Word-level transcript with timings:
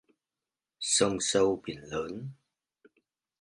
Sông 0.79 1.17
sâu 1.19 1.61
biển 1.65 1.79
lớn 1.83 2.29